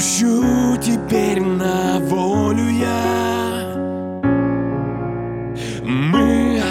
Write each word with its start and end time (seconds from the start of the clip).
Отпущу 0.00 0.78
теперь 0.80 1.42
на 1.42 1.98
волю 2.00 2.70
я. 2.70 3.74
Мы, 5.84 6.62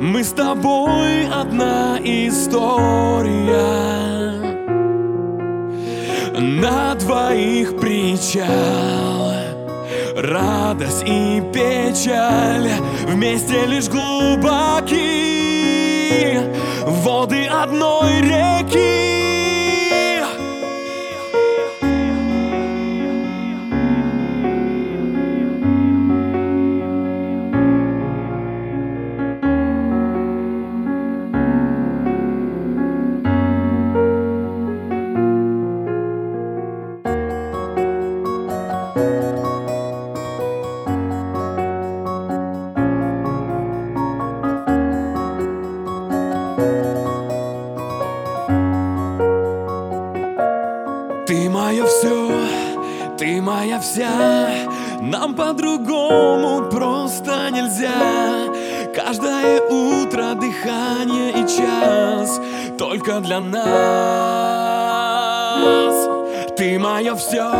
мы 0.00 0.24
с 0.24 0.32
тобой 0.32 1.28
одна 1.32 1.96
история. 2.02 3.52
На 6.40 6.96
двоих 6.96 7.78
причал 7.78 9.30
Радость 10.16 11.04
и 11.06 11.40
печаль 11.54 12.68
Вместе 13.06 13.64
лишь 13.64 13.88
глубоки. 13.88 14.98
Воды 16.84 17.46
одной 17.46 18.22
реки. 18.22 19.01
Ты 51.26 51.48
мое 51.48 51.86
все, 51.86 52.30
ты 53.16 53.40
моя 53.40 53.78
вся. 53.78 54.10
Нам 55.00 55.34
по-другому 55.34 56.68
просто 56.68 57.48
нельзя. 57.50 58.50
Каждое 58.94 59.60
утро 59.68 60.34
дыхание 60.34 61.30
и 61.30 61.46
час 61.48 62.40
Только 62.76 63.20
для 63.20 63.40
нас. 63.40 63.62
Ты 66.56 66.78
мое 66.78 67.14
все, 67.14 67.50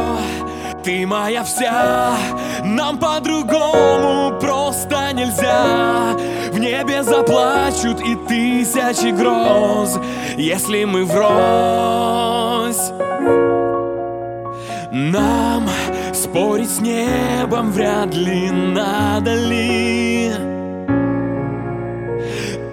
ты 0.82 1.06
моя 1.06 1.44
вся. 1.44 2.16
Нам 2.64 2.98
по-другому 2.98 4.38
просто 4.40 5.12
нельзя. 5.12 6.16
В 6.50 6.58
небе 6.58 7.02
заплачут 7.02 8.00
и 8.00 8.16
тысячи 8.28 9.12
гроз. 9.12 9.98
Если 10.36 10.84
мы 10.84 11.04
врозь 11.04 12.91
нам 14.92 15.68
спорить 16.12 16.70
с 16.70 16.80
небом 16.80 17.72
вряд 17.72 18.14
ли 18.14 18.50
надо 18.50 19.34
ли. 19.34 20.30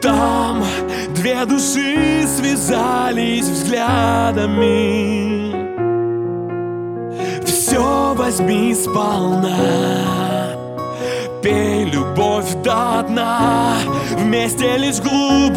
Там 0.02 0.66
две 1.16 1.46
души 1.46 2.28
связались 2.28 3.48
взглядами. 3.48 4.60
Все 7.46 8.14
возьми 8.16 8.76
сполна. 8.76 10.50
Пей 11.42 11.86
любовь 11.86 12.54
до 12.66 13.02
дна 13.08 13.78
Вместе 14.18 14.76
лишь 14.76 15.00
глубокие 15.00 15.54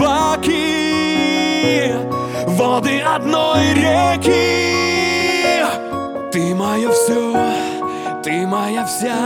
Воды 2.47 3.01
одной 3.01 3.75
реки 3.75 4.62
моя 8.53 8.85
вся. 8.85 9.17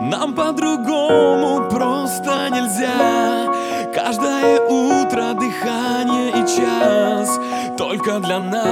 Нам 0.00 0.32
по-другому 0.32 1.68
просто 1.68 2.48
нельзя. 2.50 3.52
Каждое 3.92 4.60
утро 4.60 5.32
дыхание 5.34 6.30
и 6.30 6.46
час 6.46 7.38
Только 7.76 8.20
для 8.20 8.38
нас. 8.38 8.66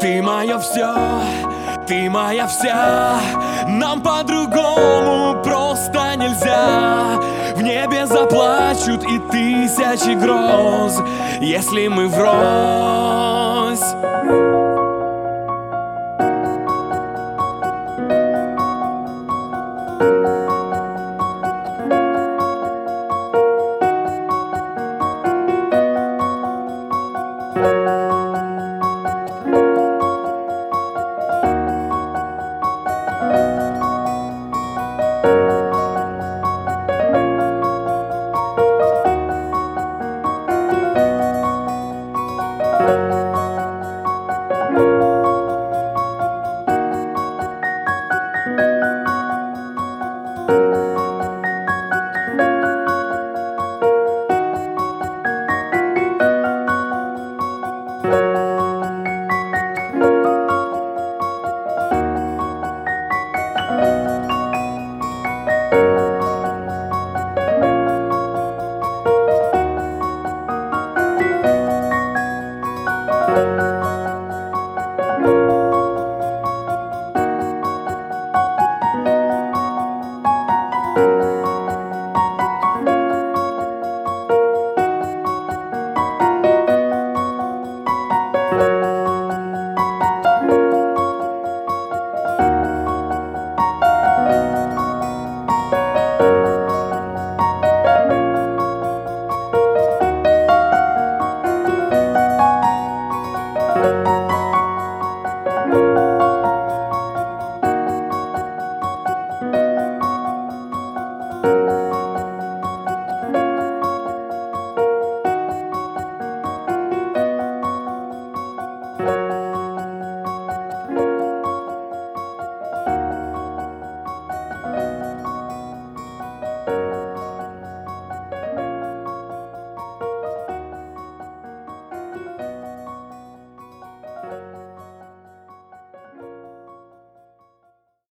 Ты 0.00 0.20
мое 0.22 0.58
все, 0.58 0.94
ты 1.86 2.10
моя 2.10 2.46
вся. 2.48 3.20
Нам 3.68 4.00
по-другому 4.00 5.40
просто 5.44 6.16
нельзя. 6.16 7.20
В 7.54 7.62
небе 7.62 8.06
заплачут 8.06 9.04
и 9.04 9.18
тысячи 9.30 10.14
гроз 10.14 10.98
Если 11.40 11.88
мы 11.88 12.08
врозь 12.08 13.30